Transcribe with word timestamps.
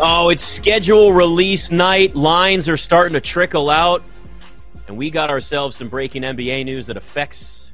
Oh, 0.00 0.28
it's 0.28 0.44
schedule 0.44 1.12
release 1.12 1.72
night. 1.72 2.14
Lines 2.14 2.68
are 2.68 2.76
starting 2.76 3.14
to 3.14 3.20
trickle 3.20 3.68
out. 3.68 4.04
And 4.86 4.96
we 4.96 5.10
got 5.10 5.28
ourselves 5.28 5.74
some 5.74 5.88
breaking 5.88 6.22
NBA 6.22 6.64
news 6.64 6.86
that 6.86 6.96
affects 6.96 7.72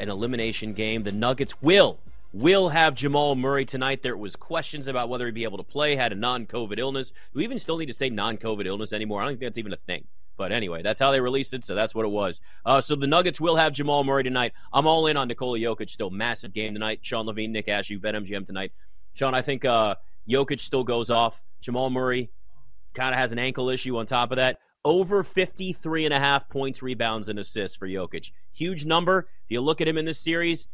an 0.00 0.08
elimination 0.08 0.72
game. 0.72 1.04
The 1.04 1.12
Nuggets 1.12 1.54
will 1.62 2.00
will 2.32 2.68
have 2.68 2.96
Jamal 2.96 3.36
Murray 3.36 3.64
tonight. 3.64 4.02
There 4.02 4.16
was 4.16 4.34
questions 4.34 4.88
about 4.88 5.08
whether 5.08 5.24
he'd 5.24 5.34
be 5.36 5.44
able 5.44 5.58
to 5.58 5.62
play, 5.64 5.94
had 5.94 6.10
a 6.10 6.16
non-COVID 6.16 6.80
illness. 6.80 7.10
Do 7.10 7.16
we 7.34 7.44
even 7.44 7.60
still 7.60 7.78
need 7.78 7.86
to 7.86 7.92
say 7.92 8.10
non-COVID 8.10 8.66
illness 8.66 8.92
anymore? 8.92 9.20
I 9.20 9.26
don't 9.26 9.32
think 9.34 9.40
that's 9.40 9.58
even 9.58 9.72
a 9.72 9.76
thing. 9.76 10.08
But 10.36 10.50
anyway, 10.50 10.82
that's 10.82 10.98
how 10.98 11.12
they 11.12 11.20
released 11.20 11.54
it, 11.54 11.62
so 11.62 11.76
that's 11.76 11.94
what 11.94 12.06
it 12.06 12.10
was. 12.10 12.40
Uh, 12.66 12.80
so 12.80 12.96
the 12.96 13.06
Nuggets 13.06 13.40
will 13.40 13.54
have 13.54 13.72
Jamal 13.72 14.02
Murray 14.02 14.24
tonight. 14.24 14.52
I'm 14.72 14.88
all 14.88 15.06
in 15.06 15.16
on 15.16 15.28
Nikola 15.28 15.60
Jokic. 15.60 15.90
Still 15.90 16.10
massive 16.10 16.52
game 16.52 16.72
tonight. 16.72 17.00
Sean 17.02 17.26
Levine, 17.26 17.52
Nick 17.52 17.66
Ashew, 17.66 18.00
BetMGM 18.00 18.46
tonight. 18.46 18.72
Sean, 19.12 19.34
I 19.34 19.42
think 19.42 19.64
uh, 19.64 19.94
Jokic 20.30 20.60
still 20.60 20.84
goes 20.84 21.10
off. 21.10 21.42
Jamal 21.60 21.90
Murray 21.90 22.30
kind 22.94 23.14
of 23.14 23.18
has 23.18 23.32
an 23.32 23.38
ankle 23.38 23.68
issue 23.68 23.96
on 23.98 24.06
top 24.06 24.30
of 24.30 24.36
that. 24.36 24.58
Over 24.84 25.22
53 25.22 26.06
and 26.06 26.14
a 26.14 26.18
half 26.18 26.48
points, 26.48 26.82
rebounds, 26.82 27.28
and 27.28 27.38
assists 27.38 27.76
for 27.76 27.86
Jokic. 27.86 28.32
Huge 28.52 28.86
number. 28.86 29.28
If 29.44 29.50
you 29.50 29.60
look 29.60 29.80
at 29.80 29.88
him 29.88 29.98
in 29.98 30.04
this 30.06 30.18
series, 30.18 30.66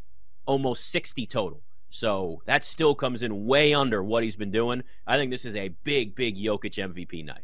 almost 0.47 0.91
60 0.91 1.27
total. 1.27 1.63
So 1.89 2.43
that 2.47 2.63
still 2.65 2.95
comes 2.95 3.23
in 3.23 3.47
way 3.47 3.75
under 3.75 4.03
what 4.05 4.23
he's 4.23 4.37
been 4.37 4.51
doing. 4.51 4.83
I 5.07 5.17
think 5.17 5.31
this 5.31 5.45
is 5.45 5.57
a 5.57 5.69
big, 5.85 6.15
big 6.15 6.37
Jokic 6.37 6.75
MVP 6.95 7.25
night. 7.25 7.43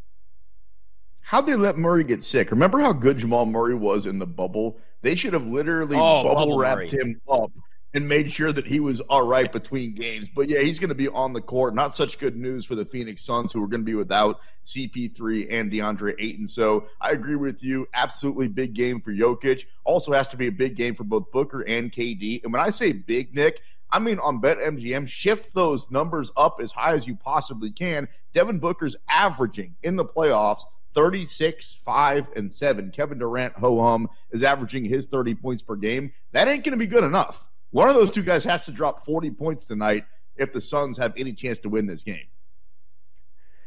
How'd 1.23 1.47
they 1.47 1.55
let 1.56 1.79
Murray 1.79 2.05
get 2.05 2.23
sick? 2.23 2.51
Remember 2.51 2.81
how 2.81 2.92
good 2.92 3.19
Jamal 3.19 3.47
Murray 3.47 3.75
was 3.75 4.06
in 4.06 4.19
the 4.19 4.27
bubble? 4.27 4.79
They 5.03 5.15
should 5.15 5.33
have 5.33 5.47
literally 5.47 5.97
Oh, 5.97 6.23
bubble 6.25 6.34
bubble 6.34 6.59
wrapped 6.59 6.92
Murray. 6.92 7.03
him 7.03 7.20
up 7.31 7.51
and 7.95 8.09
made 8.09 8.30
sure 8.30 8.52
that 8.52 8.66
he 8.66 8.80
was 8.80 9.01
all 9.02 9.27
right 9.27 9.52
between 9.52 9.95
games. 9.95 10.28
But 10.28 10.48
yeah, 10.48 10.60
he's 10.60 10.78
going 10.78 10.88
to 10.88 10.95
be 10.95 11.09
on 11.09 11.33
the 11.33 11.41
court. 11.41 11.74
Not 11.74 11.95
such 11.95 12.19
good 12.19 12.37
news 12.37 12.64
for 12.64 12.74
the 12.74 12.84
Phoenix 12.84 13.24
Suns, 13.24 13.52
who 13.52 13.62
are 13.62 13.69
going 13.69 13.83
to 13.83 13.87
be 13.87 13.95
without 13.95 14.41
CP3 14.64 15.48
and 15.50 15.70
DeAndre 15.70 16.14
Ayton. 16.19 16.47
So 16.47 16.86
I 17.00 17.11
agree 17.11 17.36
with 17.36 17.62
you. 17.62 17.86
Absolutely 17.94 18.48
big 18.48 18.75
game 18.75 19.00
for 19.00 19.12
Jokic. 19.12 19.67
Also 19.84 20.12
has 20.12 20.28
to 20.28 20.36
be 20.36 20.47
a 20.47 20.52
big 20.52 20.77
game 20.77 20.94
for 20.94 21.05
both 21.05 21.30
Booker 21.33 21.62
and 21.62 21.92
KD. 21.92 22.42
And 22.44 22.52
when 22.52 22.62
I 22.62 22.70
say 22.70 22.92
big, 22.92 23.34
Nick, 23.34 23.61
I 23.91 23.98
mean 23.98 24.19
on 24.20 24.41
BetMGM, 24.41 25.06
shift 25.06 25.55
those 25.55 25.91
numbers 25.91 26.33
up 26.36 26.61
as 26.62 26.72
high 26.72 26.95
as 26.95 27.06
you 27.06 27.14
possibly 27.14 27.70
can. 27.70 28.08
Devin 28.33 28.58
Booker's 28.58 28.97
averaging 29.11 29.77
in 29.83 29.97
the 29.97 30.05
playoffs 30.05 30.62
36, 30.95 31.74
5, 31.84 32.28
and 32.36 32.52
7. 32.52 32.91
Kevin 32.91 33.19
Durant, 33.19 33.55
ho 33.55 33.80
hum, 33.83 34.08
is 34.30 34.42
averaging 34.42 34.84
his 34.84 35.06
30 35.06 35.34
points 35.34 35.62
per 35.62 35.77
game. 35.77 36.12
That 36.33 36.48
ain't 36.48 36.64
going 36.64 36.72
to 36.72 36.78
be 36.78 36.86
good 36.86 37.05
enough. 37.05 37.48
One 37.73 37.89
of 37.89 37.95
those 37.95 38.11
two 38.11 38.23
guys 38.23 38.45
has 38.45 38.62
to 38.67 38.73
drop 38.73 39.01
40 39.05 39.31
points 39.33 39.67
tonight 39.67 40.05
if 40.37 40.53
the 40.53 40.61
Suns 40.61 40.97
have 40.98 41.12
any 41.17 41.33
chance 41.33 41.59
to 41.61 41.69
win 41.69 41.87
this 41.87 42.03
game. 42.03 42.27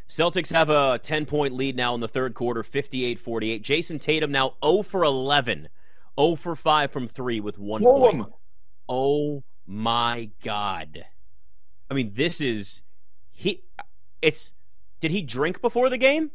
Celtics 0.07 0.51
have 0.51 0.69
a 0.69 0.99
10 1.01 1.25
point 1.25 1.53
lead 1.55 1.75
now 1.75 1.95
in 1.95 2.01
the 2.01 2.07
third 2.07 2.35
quarter, 2.35 2.61
58 2.63 3.19
48. 3.19 3.63
Jayson 3.63 3.99
Tatum 3.99 4.31
now 4.31 4.53
0 4.63 4.83
for 4.83 5.03
11, 5.03 5.67
0 6.19 6.35
for 6.35 6.55
5 6.55 6.91
from 6.91 7.07
3 7.07 7.39
with 7.39 7.57
one 7.57 7.81
Pull 7.81 7.97
point. 7.99 8.15
him. 8.15 8.25
Oh 8.87 9.43
my 9.65 10.29
God. 10.43 11.05
I 11.89 11.93
mean, 11.95 12.11
this 12.13 12.39
is. 12.39 12.83
he. 13.31 13.63
It's. 14.21 14.53
Did 14.99 15.09
he 15.11 15.21
drink 15.23 15.59
before 15.61 15.89
the 15.89 15.97
game? 15.97 16.31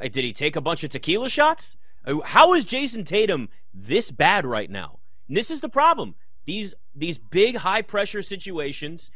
Like, 0.00 0.12
did 0.12 0.24
he 0.24 0.32
take 0.32 0.54
a 0.56 0.60
bunch 0.60 0.82
of 0.84 0.90
tequila 0.90 1.28
shots? 1.28 1.76
How 2.24 2.54
is 2.54 2.64
Jayson 2.64 3.04
Tatum 3.04 3.48
this 3.74 4.10
bad 4.12 4.46
right 4.46 4.70
now? 4.70 5.00
And 5.26 5.36
this 5.36 5.50
is 5.50 5.60
the 5.60 5.68
problem. 5.68 6.14
These 6.48 6.74
these 6.94 7.18
big 7.18 7.56
high 7.56 7.82
pressure 7.82 8.22
situations, 8.22 9.10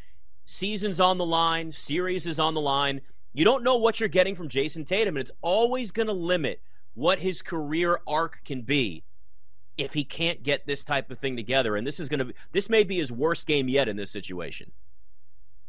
seasons 0.44 1.00
on 1.00 1.16
the 1.16 1.24
line, 1.24 1.72
series 1.72 2.26
is 2.26 2.38
on 2.38 2.52
the 2.52 2.60
line. 2.60 3.00
You 3.32 3.46
don't 3.46 3.64
know 3.64 3.78
what 3.78 3.98
you're 3.98 4.10
getting 4.10 4.34
from 4.34 4.50
Jayson 4.50 4.84
Tatum, 4.84 5.16
and 5.16 5.22
it's 5.22 5.32
always 5.40 5.92
going 5.92 6.08
to 6.08 6.12
limit 6.12 6.60
what 6.92 7.20
his 7.20 7.40
career 7.40 8.00
arc 8.06 8.42
can 8.44 8.60
be 8.60 9.02
if 9.78 9.94
he 9.94 10.04
can't 10.04 10.42
get 10.42 10.66
this 10.66 10.84
type 10.84 11.10
of 11.10 11.18
thing 11.18 11.34
together. 11.34 11.74
And 11.74 11.86
this 11.86 11.98
is 12.00 12.10
going 12.10 12.18
to 12.18 12.26
be 12.26 12.34
this 12.52 12.68
may 12.68 12.84
be 12.84 12.98
his 12.98 13.10
worst 13.10 13.46
game 13.46 13.66
yet 13.66 13.88
in 13.88 13.96
this 13.96 14.10
situation. 14.10 14.70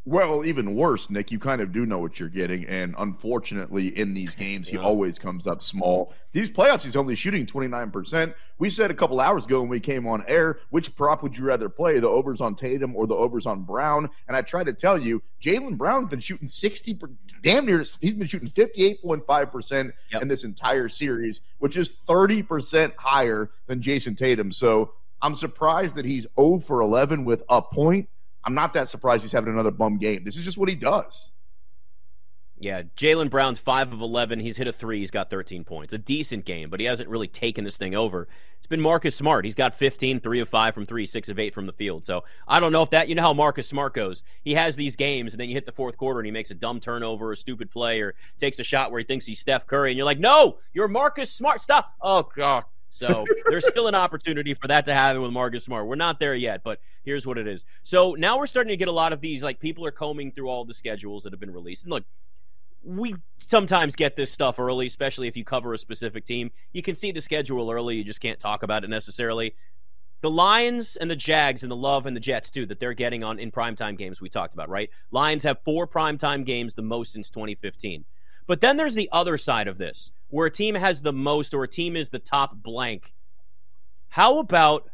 Well, 0.06 0.44
even 0.44 0.76
worse, 0.76 1.10
Nick, 1.10 1.32
you 1.32 1.40
kind 1.40 1.62
of 1.62 1.72
do 1.72 1.86
know 1.86 2.00
what 2.00 2.20
you're 2.20 2.28
getting. 2.28 2.66
And 2.66 2.94
unfortunately, 2.98 3.88
in 3.98 4.14
these 4.14 4.36
games, 4.46 4.68
he 4.68 4.76
Yeah. 4.76 4.82
always 4.84 5.18
comes 5.18 5.48
up 5.48 5.62
small. 5.62 6.14
These 6.34 6.52
playoffs, 6.52 6.84
he's 6.84 6.98
only 6.98 7.16
shooting 7.16 7.46
29%. 7.46 8.34
We 8.60 8.70
said 8.70 8.92
a 8.92 8.94
couple 8.94 9.22
hours 9.22 9.46
ago 9.46 9.62
when 9.62 9.70
we 9.70 9.80
came 9.80 10.06
on 10.06 10.24
air, 10.28 10.60
which 10.72 10.94
prop 10.98 11.24
would 11.24 11.38
you 11.38 11.46
rather 11.46 11.70
play, 11.70 12.00
the 12.00 12.10
overs 12.10 12.42
on 12.42 12.54
Tatum 12.56 12.98
or 12.98 13.08
the 13.08 13.16
overs 13.16 13.46
on 13.46 13.64
Brown? 13.64 14.10
And 14.28 14.36
I 14.36 14.42
tried 14.42 14.66
to 14.66 14.74
tell 14.74 14.98
you, 14.98 15.22
Jaylen 15.42 15.78
Brown's 15.78 16.10
been 16.10 16.20
shooting 16.20 16.48
60, 16.50 16.96
per- 16.96 17.10
damn 17.42 17.66
near, 17.66 17.78
he's 18.02 18.16
been 18.16 18.28
shooting 18.28 18.50
58.5% 18.50 19.94
Yep. 20.12 20.22
in 20.22 20.28
this 20.28 20.44
entire 20.44 20.90
series, 20.90 21.40
which 21.60 21.78
is 21.78 21.94
30% 21.94 22.94
higher 22.98 23.52
than 23.68 23.82
Jayson 23.82 24.16
Tatum. 24.18 24.52
So 24.52 24.92
I'm 25.22 25.36
surprised 25.36 25.96
that 25.96 26.04
he's 26.06 26.28
0 26.38 26.60
for 26.60 26.82
11 26.82 27.24
with 27.24 27.44
a 27.50 27.62
point. 27.62 28.10
I'm 28.46 28.56
not 28.56 28.74
that 28.74 28.88
surprised 28.88 29.24
he's 29.24 29.32
having 29.32 29.54
another 29.54 29.72
bum 29.72 29.98
game. 29.98 30.24
This 30.24 30.38
is 30.38 30.44
just 30.44 30.58
what 30.58 30.70
he 30.70 30.76
does. 30.76 31.32
Yeah, 32.60 32.84
Jaylen 32.96 33.30
Brown's 33.30 33.60
five 33.60 33.92
of 33.92 34.00
eleven. 34.00 34.40
He's 34.40 34.56
hit 34.56 34.68
a 34.68 34.72
three. 34.72 35.00
He's 35.00 35.12
got 35.12 35.30
13 35.30 35.66
points. 35.66 35.92
A 35.92 35.98
decent 35.98 36.46
game, 36.46 36.70
but 36.70 36.80
he 36.80 36.86
hasn't 36.86 37.10
really 37.10 37.28
taken 37.28 37.66
this 37.66 37.76
thing 37.76 37.94
over. 37.94 38.30
It's 38.58 38.68
been 38.68 38.80
Marcus 38.80 39.18
Smart. 39.18 39.44
He's 39.44 39.56
got 39.56 39.74
15, 39.74 40.22
three 40.22 40.40
of 40.40 40.48
five 40.48 40.74
from 40.74 40.86
three, 40.86 41.06
six 41.06 41.28
of 41.28 41.40
eight 41.40 41.54
from 41.54 41.66
the 41.66 41.74
field. 41.74 42.06
So 42.06 42.24
I 42.48 42.62
don't 42.62 42.72
know 42.72 42.82
if 42.82 42.92
that. 42.92 43.10
You 43.10 43.16
know 43.16 43.22
how 43.22 43.34
Marcus 43.34 43.68
Smart 43.68 43.94
goes. 43.94 44.24
He 44.44 44.54
has 44.54 44.78
these 44.78 44.96
games, 44.96 45.34
and 45.34 45.42
then 45.42 45.50
you 45.50 45.56
hit 45.56 45.66
the 45.66 45.74
fourth 45.74 45.98
quarter, 45.98 46.22
and 46.22 46.26
he 46.26 46.32
makes 46.32 46.52
a 46.52 46.56
dumb 46.56 46.80
turnover, 46.80 47.34
a 47.34 47.36
stupid 47.36 47.70
play, 47.70 48.00
or 48.00 48.16
takes 48.38 48.60
a 48.60 48.64
shot 48.64 48.92
where 48.92 49.00
he 49.00 49.06
thinks 49.06 49.26
he's 49.26 49.40
Steph 49.40 49.68
Curry, 49.68 49.92
and 49.92 49.98
you're 49.98 50.06
like, 50.06 50.20
"No, 50.20 50.60
you're 50.72 50.88
Marcus 50.88 51.30
Smart. 51.30 51.60
Stop!" 51.60 51.94
Oh 52.02 52.30
God. 52.34 52.64
So 52.94 53.26
there's 53.48 53.68
still 53.68 53.88
an 53.88 53.96
opportunity 53.96 54.54
for 54.54 54.68
that 54.68 54.86
to 54.86 54.94
happen 54.94 55.20
with 55.20 55.32
Marcus 55.32 55.64
Smart. 55.64 55.88
We're 55.88 55.96
not 55.96 56.20
there 56.20 56.36
yet, 56.36 56.62
but 56.64 56.80
here's 57.04 57.26
what 57.26 57.40
it 57.40 57.48
is. 57.48 57.66
So 57.82 58.14
now 58.14 58.38
we're 58.38 58.46
starting 58.46 58.70
to 58.70 58.78
get 58.78 58.88
a 58.88 58.92
lot 58.92 59.14
of 59.14 59.20
these. 59.20 59.42
Like 59.42 59.60
people 59.60 59.84
are 59.86 59.92
combing 59.92 60.32
through 60.32 60.48
all 60.48 60.64
the 60.64 60.76
schedules 60.76 61.24
that 61.24 61.34
have 61.34 61.40
been 61.40 61.52
released, 61.52 61.86
and 61.86 61.92
look 61.92 62.04
we 62.84 63.16
sometimes 63.38 63.96
get 63.96 64.16
this 64.16 64.32
stuff 64.32 64.60
early, 64.60 64.88
especially 64.88 65.28
if 65.28 65.38
you 65.38 65.44
cover 65.44 65.74
a 65.74 65.78
specific 65.78 66.26
team. 66.26 66.52
You 66.74 66.82
can 66.82 66.96
see 66.96 67.12
the 67.12 67.22
schedule 67.22 67.72
early, 67.72 67.96
you 67.96 68.04
just 68.04 68.20
can't 68.20 68.40
talk 68.40 68.62
about 68.62 68.84
it 68.84 68.90
necessarily. 68.90 69.56
The 70.22 70.30
Lions 70.30 70.96
and 70.96 71.10
the 71.10 71.16
Jags 71.16 71.64
and 71.64 71.72
the 71.72 71.78
Love 71.78 72.06
and 72.06 72.16
the 72.16 72.22
Jets 72.22 72.52
too 72.52 72.66
that 72.68 72.80
they're 72.80 72.94
getting 72.94 73.24
on 73.24 73.40
in 73.40 73.52
primetime 73.52 73.98
games 73.98 74.22
we 74.22 74.30
talked 74.30 74.54
about, 74.54 74.70
right? 74.70 74.90
Lions 75.12 75.44
have 75.44 75.60
four 75.66 75.88
primetime 75.88 76.46
games, 76.46 76.76
the 76.76 76.82
most 76.82 77.14
since 77.14 77.30
2015. 77.30 78.06
But 78.46 78.62
then 78.62 78.78
there's 78.78 78.96
the 78.96 79.10
other 79.12 79.38
side 79.38 79.68
of 79.68 79.78
this, 79.78 80.12
where 80.34 80.48
a 80.48 80.52
team 80.52 80.74
has 80.74 81.04
the 81.04 81.14
most 81.14 81.54
or 81.54 81.64
a 81.64 81.68
team 81.68 81.96
is 81.96 82.10
the 82.10 82.18
top 82.18 82.56
blank. 82.64 83.14
How 84.10 84.40
about 84.40 84.90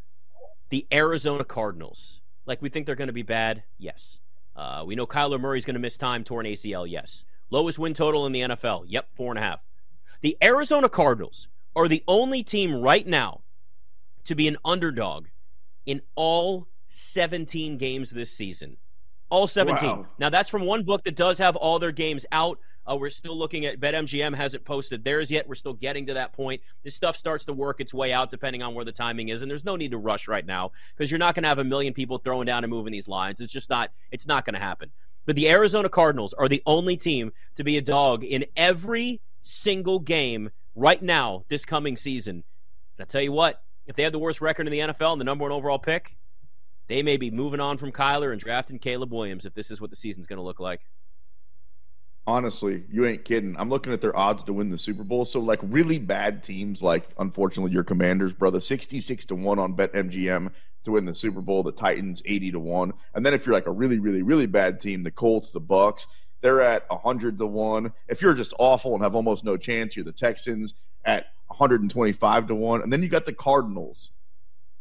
the 0.70 0.86
Arizona 0.92 1.46
Cardinals? 1.46 2.20
Like 2.46 2.62
we 2.62 2.68
think 2.68 2.86
they're 2.86 2.96
going 2.96 3.08
to 3.08 3.14
be 3.14 3.22
bad? 3.22 3.64
Yes. 3.78 4.20
Uh, 4.54 4.84
we 4.86 4.96
know 4.96 5.08
Kyler 5.08 5.40
Murray's 5.40 5.64
going 5.64 5.76
to 5.76 5.80
miss 5.80 5.96
time, 5.96 6.26
torn 6.26 6.46
ACL? 6.46 6.86
Yes. 6.90 7.24
Lowest 7.52 7.80
win 7.80 7.94
total 7.94 8.26
in 8.26 8.34
the 8.34 8.42
NFL? 8.42 8.84
Yep, 8.88 9.08
four 9.16 9.32
and 9.32 9.40
a 9.40 9.42
half. 9.42 9.62
The 10.20 10.36
Arizona 10.44 10.90
Cardinals 10.90 11.48
are 11.74 11.88
the 11.88 12.04
only 12.06 12.44
team 12.44 12.76
right 12.76 13.08
now 13.08 13.40
to 14.26 14.36
be 14.36 14.50
an 14.50 14.58
underdog 14.66 15.28
in 15.86 16.02
all 16.16 16.68
17 16.88 17.78
games 17.78 18.10
this 18.10 18.30
season. 18.30 18.76
All 19.30 19.48
17. 19.48 19.90
Wow. 19.90 20.08
Now, 20.20 20.30
that's 20.30 20.50
from 20.50 20.66
one 20.66 20.84
book 20.84 21.06
that 21.06 21.16
does 21.16 21.38
have 21.38 21.56
all 21.56 21.80
their 21.80 21.94
games 21.94 22.26
out. 22.34 22.60
Uh, 22.90 22.96
we're 22.96 23.10
still 23.10 23.38
looking 23.38 23.66
at 23.66 23.80
BetMGM 23.80 24.36
hasn't 24.36 24.66
posted 24.66 25.04
theirs 25.04 25.30
yet. 25.30 25.48
We're 25.48 25.56
still 25.56 25.74
getting 25.74 26.08
to 26.08 26.16
that 26.16 26.34
point. 26.34 26.62
This 26.84 26.96
stuff 26.96 27.16
starts 27.16 27.46
to 27.46 27.54
work 27.54 27.80
its 27.80 27.94
way 27.94 28.12
out 28.12 28.30
depending 28.30 28.64
on 28.64 28.74
where 28.74 28.86
the 28.86 28.92
timing 28.92 29.30
is, 29.30 29.42
and 29.42 29.52
there's 29.52 29.66
no 29.66 29.76
need 29.76 29.92
to 29.92 29.98
rush 29.98 30.28
right 30.28 30.46
now 30.46 30.72
because 30.96 31.12
you're 31.12 31.20
not 31.20 31.36
going 31.36 31.44
to 31.44 31.50
have 31.50 31.60
a 31.60 31.64
million 31.64 31.94
people 31.94 32.18
throwing 32.18 32.46
down 32.46 32.64
and 32.64 32.72
moving 32.72 32.92
these 32.92 33.08
lines. 33.08 33.40
It's 33.40 33.54
just 33.54 33.70
not. 33.70 33.92
It's 34.12 34.28
not 34.28 34.46
going 34.46 34.56
to 34.56 34.60
happen. 34.60 34.92
But 35.26 35.36
the 35.36 35.50
Arizona 35.50 35.90
Cardinals 35.90 36.34
are 36.34 36.48
the 36.48 36.64
only 36.66 36.98
team 36.98 37.32
to 37.56 37.64
be 37.64 37.78
a 37.78 37.82
dog 37.82 38.24
in 38.24 38.46
every 38.56 39.22
single 39.44 40.00
game 40.00 40.50
right 40.74 41.02
now 41.02 41.46
this 41.50 41.66
coming 41.66 41.96
season. 41.96 42.44
And 42.98 43.02
I 43.02 43.06
tell 43.06 43.22
you 43.22 43.32
what, 43.32 43.62
if 43.86 43.96
they 43.96 44.04
have 44.04 44.12
the 44.12 44.20
worst 44.20 44.42
record 44.42 44.66
in 44.66 44.72
the 44.72 44.80
NFL 44.80 45.12
and 45.12 45.22
the 45.22 45.26
number 45.26 45.44
one 45.44 45.52
overall 45.52 45.78
pick, 45.78 46.18
they 46.88 47.04
may 47.04 47.18
be 47.18 47.30
moving 47.30 47.60
on 47.60 47.78
from 47.78 47.92
Kyler 47.92 48.32
and 48.32 48.42
drafting 48.42 48.80
Caleb 48.80 49.14
Williams 49.14 49.46
if 49.46 49.54
this 49.54 49.70
is 49.70 49.80
what 49.80 49.92
the 49.92 49.96
season's 49.96 50.26
going 50.26 50.38
to 50.38 50.44
look 50.44 50.60
like. 50.60 50.82
Honestly, 52.30 52.84
you 52.92 53.08
ain't 53.08 53.26
kidding. 53.26 53.56
I'm 53.58 53.70
looking 53.70 53.92
at 53.92 54.02
their 54.02 54.16
odds 54.16 54.44
to 54.44 54.54
win 54.54 54.70
the 54.70 54.78
Super 54.78 55.04
Bowl. 55.04 55.26
So, 55.26 55.40
like, 55.40 55.60
really 55.64 55.98
bad 55.98 56.44
teams, 56.44 56.84
like, 56.84 57.10
unfortunately, 57.18 57.72
your 57.72 57.84
commanders, 57.84 58.36
brother, 58.36 58.60
66 58.60 59.26
to 59.26 59.36
1 59.36 59.58
on 59.58 59.74
BetMGM 59.74 60.52
to 60.84 60.92
win 60.92 61.06
the 61.06 61.16
Super 61.16 61.42
Bowl. 61.42 61.64
The 61.64 61.72
Titans, 61.72 62.22
80 62.24 62.52
to 62.52 62.60
1. 62.60 62.94
And 63.16 63.26
then 63.26 63.34
if 63.34 63.48
you're 63.48 63.56
like 63.56 63.66
a 63.66 63.72
really, 63.72 63.98
really, 63.98 64.22
really 64.22 64.46
bad 64.46 64.80
team, 64.80 65.02
the 65.02 65.10
Colts, 65.10 65.50
the 65.50 65.60
Bucks, 65.60 66.06
they're 66.42 66.62
at 66.62 66.88
100 66.92 67.40
to 67.40 67.48
1. 67.48 67.92
If 68.08 68.22
you're 68.22 68.36
just 68.36 68.54
awful 68.60 68.94
and 68.94 69.04
have 69.04 69.16
almost 69.16 69.44
no 69.44 69.58
chance, 69.58 69.96
you're 69.96 70.06
the 70.06 70.12
Texans 70.12 70.76
at 71.06 71.26
125 71.48 72.48
to 72.48 72.54
1. 72.54 72.84
And 72.84 72.94
then 72.94 73.02
you 73.02 73.10
got 73.10 73.26
the 73.26 73.34
Cardinals 73.34 74.12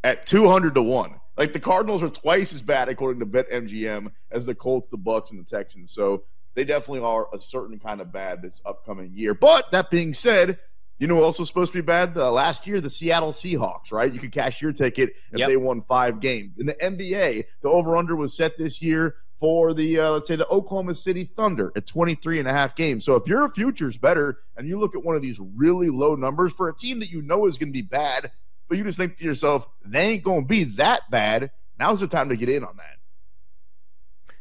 at 0.05 0.27
200 0.27 0.75
to 0.75 0.83
1. 0.83 1.15
Like, 1.39 1.55
the 1.55 1.61
Cardinals 1.61 2.03
are 2.03 2.11
twice 2.11 2.53
as 2.53 2.61
bad, 2.61 2.91
according 2.91 3.21
to 3.21 3.27
BetMGM, 3.27 4.13
as 4.31 4.45
the 4.45 4.55
Colts, 4.55 4.89
the 4.89 4.99
Bucks, 4.99 5.31
and 5.31 5.41
the 5.41 5.45
Texans. 5.45 5.93
So, 5.93 6.25
they 6.59 6.65
definitely 6.65 7.07
are 7.07 7.29
a 7.33 7.39
certain 7.39 7.79
kind 7.79 8.01
of 8.01 8.11
bad 8.11 8.43
this 8.43 8.61
upcoming 8.67 9.13
year. 9.15 9.33
But 9.33 9.71
that 9.71 9.91
being 9.91 10.13
said, 10.13 10.59
you 10.99 11.07
know, 11.07 11.23
also 11.23 11.45
supposed 11.45 11.71
to 11.71 11.79
be 11.79 11.87
bad 11.87 12.19
uh, 12.19 12.33
last 12.33 12.67
year, 12.67 12.81
the 12.81 12.91
Seattle 12.91 13.31
Seahawks, 13.31 13.93
right? 13.93 14.13
You 14.13 14.19
could 14.19 14.33
cash 14.33 14.61
your 14.61 14.73
ticket 14.73 15.11
if 15.31 15.39
yep. 15.39 15.47
they 15.47 15.57
won 15.57 15.83
five 15.83 16.19
games. 16.19 16.59
In 16.59 16.67
the 16.67 16.75
NBA, 16.75 17.45
the 17.63 17.69
over 17.69 17.97
under 17.97 18.17
was 18.17 18.37
set 18.37 18.59
this 18.59 18.83
year 18.83 19.15
for 19.39 19.73
the, 19.73 20.01
uh, 20.01 20.11
let's 20.11 20.27
say, 20.27 20.35
the 20.35 20.49
Oklahoma 20.49 20.97
City 20.97 21.23
Thunder 21.23 21.71
at 21.77 21.87
23 21.87 22.41
and 22.41 22.49
a 22.49 22.53
half 22.53 22.75
games. 22.75 23.05
So 23.05 23.15
if 23.15 23.29
your 23.29 23.49
future's 23.51 23.97
better 23.97 24.41
and 24.57 24.67
you 24.67 24.81
look 24.81 24.97
at 24.97 25.05
one 25.05 25.15
of 25.15 25.23
these 25.23 25.39
really 25.39 25.91
low 25.91 26.17
numbers 26.17 26.53
for 26.53 26.69
a 26.69 26.75
team 26.75 26.99
that 26.99 27.13
you 27.13 27.23
know 27.23 27.47
is 27.47 27.57
going 27.57 27.69
to 27.69 27.73
be 27.73 27.83
bad, 27.83 28.33
but 28.69 28.79
you 28.79 28.83
just 28.83 28.99
think 28.99 29.17
to 29.19 29.25
yourself, 29.25 29.69
they 29.85 30.09
ain't 30.09 30.25
going 30.25 30.43
to 30.43 30.49
be 30.49 30.65
that 30.65 31.09
bad, 31.09 31.53
now's 31.79 32.01
the 32.01 32.09
time 32.09 32.31
to 32.31 32.37
get 32.37 32.49
in 32.49 32.65
on 32.65 32.77
that. 32.79 32.98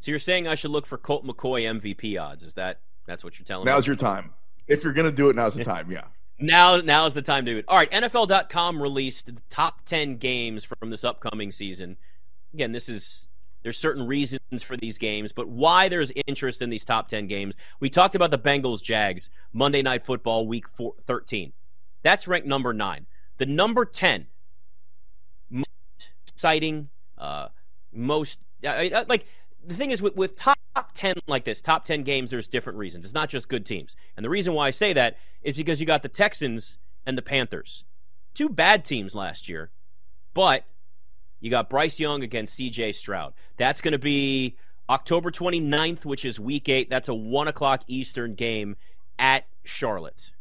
So 0.07 0.12
you're 0.12 0.19
saying 0.19 0.48
I 0.48 0.56
should 0.56 0.71
look 0.71 0.86
for 0.86 0.98
Colt 0.98 1.25
McCoy 1.27 1.63
MVP 1.63 2.18
odds? 2.18 2.45
Is 2.45 2.54
that 2.54 2.80
that's 3.07 3.25
what 3.25 3.38
you're 3.38 3.44
telling 3.44 3.65
now's 3.65 3.71
me? 3.71 3.75
Now's 3.75 3.88
your 3.88 3.95
time. 3.98 4.33
If 4.65 4.86
you're 4.86 4.94
going 4.94 5.06
to 5.06 5.12
do 5.12 5.30
it, 5.30 5.36
now's 5.36 5.56
the 5.56 5.63
time. 5.65 5.92
Yeah. 5.92 6.06
Now, 6.39 6.77
now 6.77 7.07
is 7.07 7.13
the 7.13 7.21
time 7.21 7.44
to 7.44 7.51
do 7.51 7.57
it. 7.57 7.65
All 7.68 7.75
right, 7.75 7.92
NFL.com 7.92 8.81
released 8.81 9.25
the 9.25 9.36
top 9.50 9.83
ten 9.83 10.15
games 10.15 10.63
from 10.63 10.92
this 10.92 11.04
upcoming 11.04 11.51
season. 11.51 11.98
Again, 12.54 12.71
this 12.71 12.88
is 12.88 13.27
there's 13.63 13.77
certain 13.77 14.07
reasons 14.07 14.63
for 14.63 14.77
these 14.77 14.98
games, 14.98 15.33
but 15.33 15.50
why 15.50 15.89
there's 15.89 16.13
interest 16.25 16.62
in 16.62 16.69
these 16.69 16.86
top 16.86 17.09
ten 17.09 17.27
games. 17.27 17.56
We 17.81 17.89
talked 17.89 18.15
about 18.15 18.31
the 18.31 18.39
Bengals 18.39 18.81
Jags 18.81 19.30
Monday 19.51 19.81
Night 19.81 20.06
Football 20.06 20.48
Week 20.48 20.69
four, 20.69 20.94
13. 21.01 21.51
That's 22.04 22.30
ranked 22.30 22.48
number 22.48 22.71
nine. 22.71 23.07
The 23.39 23.45
number 23.45 23.83
ten 23.83 24.27
most 25.50 25.68
exciting, 26.30 26.92
uh, 27.18 27.50
most 27.92 28.39
uh, 28.65 29.04
like 29.09 29.25
the 29.67 29.75
thing 29.75 29.91
is 29.91 30.01
with, 30.01 30.15
with 30.15 30.35
top 30.35 30.57
10 30.93 31.15
like 31.27 31.43
this, 31.43 31.61
top 31.61 31.83
10 31.83 32.03
games, 32.03 32.31
there's 32.31 32.47
different 32.47 32.79
reasons. 32.79 33.05
It's 33.05 33.13
not 33.13 33.29
just 33.29 33.49
good 33.49 33.65
teams. 33.65 33.95
And 34.15 34.23
the 34.23 34.29
reason 34.29 34.53
why 34.53 34.67
I 34.67 34.71
say 34.71 34.93
that 34.93 35.17
is 35.43 35.57
because 35.57 35.79
you 35.79 35.85
got 35.85 36.03
the 36.03 36.09
Texans 36.09 36.77
and 37.05 37.17
the 37.17 37.21
Panthers. 37.21 37.83
Two 38.33 38.49
bad 38.49 38.85
teams 38.85 39.13
last 39.13 39.49
year, 39.49 39.71
but 40.33 40.65
you 41.39 41.49
got 41.49 41.69
Bryce 41.69 41.99
Young 41.99 42.23
against 42.23 42.57
CJ 42.57 42.95
Stroud. 42.95 43.33
That's 43.57 43.81
going 43.81 43.91
to 43.91 43.99
be 43.99 44.55
October 44.89 45.31
29th, 45.31 46.05
which 46.05 46.23
is 46.23 46.39
week 46.39 46.69
eight. 46.69 46.89
That's 46.89 47.09
a 47.09 47.13
1 47.13 47.47
o'clock 47.47 47.83
Eastern 47.87 48.35
game 48.35 48.77
at 49.19 49.45
Charlotte. 49.63 50.31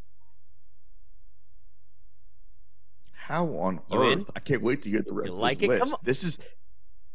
How 3.12 3.46
on 3.46 3.80
you 3.90 3.98
earth? 3.98 4.12
In? 4.12 4.24
I 4.36 4.40
can't 4.40 4.62
wait 4.62 4.82
to 4.82 4.90
get 4.90 5.04
the 5.04 5.12
rest 5.12 5.32
you 5.32 5.38
like 5.38 5.60
of 5.62 5.68
this 5.68 5.80
it? 5.80 5.82
list. 5.82 5.96
This 6.04 6.24
is 6.24 6.38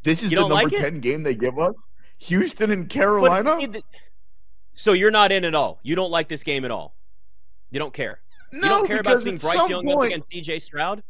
this 0.03 0.23
is 0.23 0.31
you 0.31 0.39
the 0.39 0.47
number 0.49 0.55
like 0.55 0.71
10 0.71 0.99
game 0.99 1.23
they 1.23 1.35
give 1.35 1.57
us. 1.57 1.75
Houston 2.21 2.71
and 2.71 2.87
Carolina. 2.87 3.57
But, 3.67 3.83
so 4.73 4.93
you're 4.93 5.11
not 5.11 5.31
in 5.31 5.43
at 5.43 5.55
all. 5.55 5.79
You 5.83 5.95
don't 5.95 6.11
like 6.11 6.29
this 6.29 6.43
game 6.43 6.65
at 6.65 6.71
all. 6.71 6.95
You 7.71 7.79
don't 7.79 7.93
care. 7.93 8.19
No, 8.53 8.59
you 8.59 8.69
don't 8.69 8.87
care 8.87 8.99
about 8.99 9.21
seeing 9.21 9.37
Bryce 9.37 9.69
Young 9.69 9.83
point, 9.83 9.97
up 9.97 10.03
against 10.03 10.29
CJ 10.29 10.61
Stroud. 10.61 11.03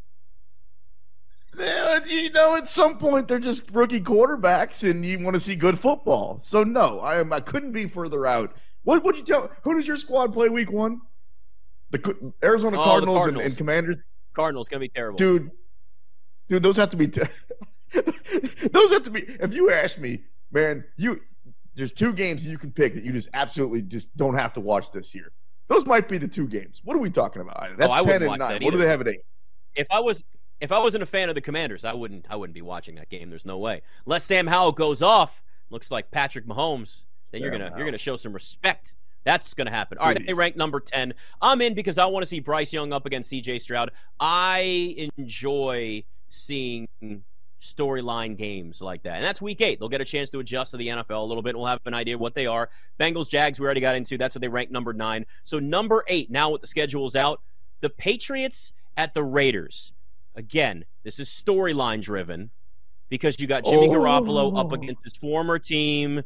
You 1.57 2.29
know, 2.31 2.55
at 2.55 2.69
some 2.69 2.97
point 2.97 3.27
they're 3.27 3.39
just 3.39 3.63
rookie 3.71 3.99
quarterbacks, 3.99 4.89
and 4.89 5.05
you 5.05 5.19
want 5.19 5.35
to 5.35 5.39
see 5.39 5.55
good 5.55 5.77
football. 5.77 6.39
So 6.39 6.63
no, 6.63 6.99
I 7.01 7.19
am. 7.19 7.33
I 7.33 7.41
couldn't 7.41 7.73
be 7.73 7.87
further 7.87 8.25
out. 8.25 8.55
What 8.83 9.03
would 9.03 9.17
you 9.17 9.23
tell? 9.23 9.51
Who 9.63 9.73
does 9.73 9.87
your 9.87 9.97
squad 9.97 10.31
play 10.31 10.47
week 10.49 10.71
one? 10.71 11.01
The 11.89 12.33
Arizona 12.41 12.79
oh, 12.79 12.83
Cardinals, 12.83 13.15
the 13.15 13.19
Cardinals. 13.19 13.43
And, 13.43 13.51
and, 13.51 13.57
Commanders. 13.57 13.97
Cardinals 14.33 14.69
gonna 14.69 14.79
be 14.79 14.89
terrible, 14.89 15.17
dude. 15.17 15.51
Dude, 16.47 16.63
those 16.63 16.77
have 16.77 16.89
to 16.89 16.97
be. 16.97 17.09
T- 17.09 17.21
those 18.71 18.91
have 18.91 19.01
to 19.03 19.11
be. 19.11 19.21
If 19.21 19.53
you 19.53 19.71
ask 19.71 19.99
me, 19.99 20.21
man, 20.51 20.83
you 20.97 21.21
there's 21.75 21.91
two 21.91 22.13
games 22.13 22.49
you 22.49 22.57
can 22.57 22.71
pick 22.71 22.93
that 22.93 23.03
you 23.03 23.11
just 23.11 23.29
absolutely 23.33 23.81
just 23.81 24.15
don't 24.17 24.35
have 24.35 24.53
to 24.53 24.59
watch 24.59 24.91
this 24.91 25.15
year. 25.15 25.31
Those 25.67 25.85
might 25.85 26.09
be 26.09 26.17
the 26.17 26.27
two 26.27 26.47
games. 26.47 26.81
What 26.83 26.95
are 26.97 26.99
we 26.99 27.09
talking 27.09 27.41
about? 27.41 27.57
Oh, 27.61 27.75
That's 27.77 27.97
oh, 27.97 28.03
ten 28.03 28.23
and 28.23 28.39
nine. 28.39 28.61
What 28.61 28.71
do 28.71 28.77
they 28.77 28.87
have 28.87 29.01
at 29.01 29.07
eight? 29.07 29.21
If 29.75 29.87
I 29.89 29.99
was 29.99 30.23
if 30.59 30.71
I 30.71 30.79
wasn't 30.79 31.03
a 31.03 31.07
fan 31.07 31.29
of 31.29 31.35
the 31.35 31.41
Commanders, 31.41 31.85
I 31.85 31.93
wouldn't 31.93 32.25
I 32.29 32.35
wouldn't 32.35 32.55
be 32.55 32.61
watching 32.61 32.95
that 32.95 33.09
game. 33.09 33.29
There's 33.29 33.45
no 33.45 33.57
way. 33.57 33.81
Unless 34.05 34.25
Sam 34.25 34.47
Howell 34.47 34.73
goes 34.73 35.01
off, 35.01 35.41
looks 35.69 35.89
like 35.89 36.11
Patrick 36.11 36.45
Mahomes, 36.45 37.03
then 37.31 37.39
Sam 37.39 37.41
you're 37.41 37.51
gonna 37.51 37.65
Howell. 37.65 37.77
you're 37.77 37.87
gonna 37.87 37.97
show 37.97 38.15
some 38.15 38.33
respect. 38.33 38.95
That's 39.23 39.53
going 39.53 39.67
to 39.67 39.71
happen. 39.71 39.99
All 39.99 40.07
right, 40.07 40.25
they 40.25 40.33
rank 40.33 40.55
number 40.55 40.79
10. 40.79 41.13
I'm 41.43 41.61
in 41.61 41.75
because 41.75 41.99
I 41.99 42.05
want 42.05 42.23
to 42.23 42.27
see 42.27 42.39
Bryce 42.39 42.73
Young 42.73 42.91
up 42.91 43.05
against 43.05 43.31
CJ 43.31 43.61
Stroud. 43.61 43.91
I 44.19 45.09
enjoy 45.15 46.03
seeing 46.29 46.87
storyline 47.61 48.35
games 48.35 48.81
like 48.81 49.03
that. 49.03 49.15
And 49.15 49.23
that's 49.23 49.41
week 49.41 49.61
eight. 49.61 49.79
They'll 49.79 49.89
get 49.89 50.01
a 50.01 50.05
chance 50.05 50.29
to 50.31 50.39
adjust 50.39 50.71
to 50.71 50.77
the 50.77 50.87
NFL 50.87 51.21
a 51.21 51.25
little 51.25 51.43
bit. 51.43 51.55
We'll 51.55 51.67
have 51.67 51.79
an 51.85 51.93
idea 51.93 52.17
what 52.17 52.33
they 52.33 52.47
are. 52.47 52.69
Bengals, 52.99 53.29
Jags, 53.29 53.59
we 53.59 53.65
already 53.65 53.81
got 53.81 53.95
into. 53.95 54.17
That's 54.17 54.35
what 54.35 54.41
they 54.41 54.47
rank 54.47 54.71
number 54.71 54.93
nine. 54.93 55.25
So 55.43 55.59
number 55.59 56.03
eight, 56.07 56.31
now 56.31 56.49
with 56.49 56.61
the 56.61 56.67
schedules 56.67 57.15
out, 57.15 57.39
the 57.79 57.89
Patriots 57.89 58.73
at 58.97 59.13
the 59.13 59.23
Raiders. 59.23 59.93
Again, 60.35 60.85
this 61.03 61.19
is 61.19 61.29
storyline 61.29 62.01
driven 62.01 62.49
because 63.09 63.39
you 63.39 63.47
got 63.47 63.65
Jimmy 63.65 63.89
oh. 63.89 63.91
Garoppolo 63.91 64.57
up 64.57 64.71
against 64.71 65.03
his 65.03 65.15
former 65.15 65.59
team, 65.59 66.23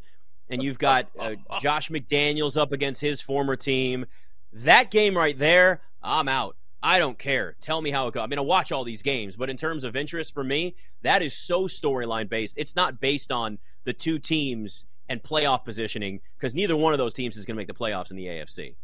and 0.50 0.64
you've 0.64 0.80
got 0.80 1.10
uh, 1.20 1.36
Josh 1.60 1.90
McDaniels 1.90 2.56
up 2.56 2.72
against 2.72 3.02
his 3.02 3.20
former 3.20 3.56
team. 3.56 4.06
That 4.54 4.92
game 4.92 5.18
right 5.18 5.38
there, 5.38 5.82
I'm 6.02 6.30
out. 6.30 6.56
I 6.86 7.00
don't 7.00 7.18
care. 7.18 7.56
Tell 7.60 7.82
me 7.82 7.90
how 7.90 8.08
it 8.08 8.14
goes. 8.14 8.22
I 8.22 8.28
mean, 8.28 8.38
I 8.38 8.44
watch 8.44 8.72
all 8.72 8.84
these 8.84 9.02
games, 9.02 9.36
but 9.36 9.50
in 9.50 9.58
terms 9.58 9.84
of 9.84 9.96
interest 9.96 10.36
for 10.36 10.44
me, 10.44 10.76
that 11.02 11.24
is 11.24 11.36
so 11.36 11.64
storyline 11.64 12.30
based. 12.30 12.54
It's 12.60 12.76
not 12.76 13.02
based 13.02 13.32
on 13.32 13.58
the 13.86 13.94
two 13.94 14.20
teams 14.20 14.86
and 15.10 15.22
playoff 15.22 15.66
positioning 15.66 16.22
because 16.38 16.54
neither 16.54 16.76
one 16.76 16.94
of 16.94 17.00
those 17.00 17.16
teams 17.16 17.38
is 17.38 17.46
going 17.46 17.56
to 17.56 17.58
make 17.58 17.68
the 17.68 17.74
playoffs 17.74 18.12
in 18.12 18.18
the 18.18 18.28
AFC. 18.28 18.76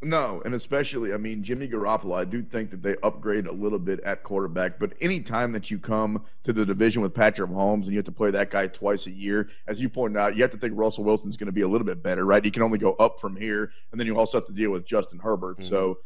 No, 0.00 0.40
and 0.44 0.54
especially, 0.54 1.12
I 1.12 1.16
mean, 1.16 1.42
Jimmy 1.42 1.66
Garoppolo, 1.66 2.16
I 2.16 2.24
do 2.24 2.40
think 2.40 2.70
that 2.70 2.82
they 2.82 2.94
upgrade 3.02 3.48
a 3.48 3.52
little 3.52 3.80
bit 3.80 3.98
at 4.00 4.22
quarterback, 4.22 4.78
but 4.78 4.94
anytime 5.00 5.50
that 5.52 5.72
you 5.72 5.78
come 5.80 6.24
to 6.44 6.52
the 6.52 6.64
division 6.64 7.02
with 7.02 7.12
Patrick 7.12 7.50
Mahomes 7.50 7.82
and 7.82 7.88
you 7.88 7.96
have 7.96 8.04
to 8.04 8.12
play 8.12 8.30
that 8.30 8.48
guy 8.48 8.68
twice 8.68 9.08
a 9.08 9.10
year, 9.10 9.50
as 9.66 9.82
you 9.82 9.88
pointed 9.88 10.18
out, 10.20 10.36
you 10.36 10.42
have 10.42 10.52
to 10.52 10.56
think 10.56 10.74
Russell 10.76 11.02
Wilson's 11.02 11.36
going 11.36 11.46
to 11.46 11.52
be 11.52 11.62
a 11.62 11.68
little 11.68 11.84
bit 11.84 12.00
better, 12.00 12.24
right? 12.24 12.44
He 12.44 12.52
can 12.52 12.62
only 12.62 12.78
go 12.78 12.92
up 12.92 13.18
from 13.18 13.34
here, 13.34 13.72
and 13.90 14.00
then 14.00 14.06
you 14.06 14.16
also 14.16 14.38
have 14.38 14.46
to 14.46 14.52
deal 14.52 14.70
with 14.70 14.86
Justin 14.86 15.18
Herbert. 15.18 15.58
Mm-hmm. 15.58 15.68
So 15.68 15.98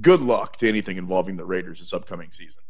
good 0.00 0.20
luck 0.20 0.56
to 0.58 0.68
anything 0.68 0.96
involving 0.96 1.36
the 1.36 1.44
Raiders 1.44 1.80
this 1.80 1.92
upcoming 1.92 2.32
season. 2.32 2.62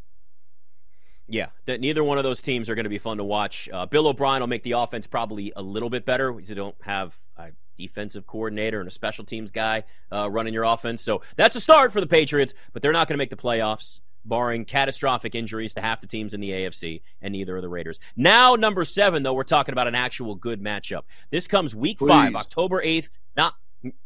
Yeah, 1.27 1.49
that 1.65 1.81
neither 1.81 2.05
one 2.05 2.19
of 2.19 2.25
those 2.25 2.43
teams 2.43 2.69
are 2.69 2.75
going 2.75 2.85
to 2.85 2.91
be 2.91 2.99
fun 2.99 3.17
to 3.17 3.25
watch. 3.25 3.69
Uh, 3.73 3.87
Bill 3.87 4.07
O'Brien 4.09 4.41
will 4.41 4.47
make 4.47 4.63
the 4.63 4.73
offense 4.73 5.07
probably 5.07 5.53
a 5.57 5.63
little 5.63 5.89
bit 5.89 6.05
better 6.05 6.39
you 6.39 6.55
don't 6.55 6.77
have 6.83 7.17
a 7.39 7.49
defensive 7.79 8.27
coordinator 8.27 8.79
and 8.81 8.89
a 8.89 8.91
special 8.91 9.25
teams 9.25 9.51
guy 9.51 9.85
uh, 10.13 10.29
running 10.31 10.53
your 10.53 10.65
offense. 10.65 11.01
So 11.01 11.23
that's 11.37 11.57
a 11.57 11.61
start 11.61 11.93
for 11.93 12.01
the 12.01 12.07
Patriots, 12.07 12.53
but 12.73 12.83
they're 12.83 12.93
not 12.93 13.09
going 13.09 13.15
to 13.15 13.19
make 13.19 13.31
the 13.31 13.37
playoffs, 13.37 14.01
barring 14.27 14.67
catastrophic 14.67 15.35
injuries 15.35 15.73
to 15.75 15.81
half 15.81 16.03
the 16.03 16.07
teams 16.07 16.35
in 16.35 16.41
the 16.41 16.51
AFC, 16.51 17.01
and 17.23 17.33
neither 17.33 17.57
are 17.57 17.63
the 17.63 17.71
Raiders. 17.71 17.99
Now, 18.17 18.55
number 18.55 18.85
seven, 18.85 19.23
though, 19.23 19.35
we're 19.35 19.45
talking 19.45 19.73
about 19.73 19.89
an 19.89 19.95
actual 19.95 20.35
good 20.35 20.63
matchup. 20.63 21.03
This 21.31 21.47
comes 21.47 21.75
week 21.75 21.99
Please. 21.99 22.09
five, 22.09 22.37
October 22.37 22.83
eighth, 22.83 23.09
not 23.35 23.55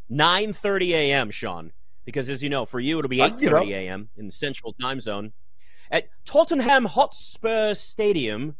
nine 0.09 0.53
thirty 0.53 0.95
a.m. 0.95 1.31
Sean 1.31 1.73
because 2.09 2.31
as 2.31 2.43
you 2.43 2.49
know, 2.49 2.65
for 2.65 2.81
you 2.81 2.99
it'll 2.99 3.11
be 3.11 3.21
uh, 3.21 3.29
8:30 3.29 3.69
a.m. 3.69 4.09
in 4.17 4.25
the 4.25 4.33
Central 4.33 4.73
Time 4.73 4.99
Zone 4.99 5.33
at 5.91 6.09
Tottenham 6.25 6.87
Hotspur 6.87 7.75
Stadium. 7.75 8.57